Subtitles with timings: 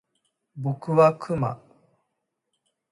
[0.57, 1.61] 僕はクマ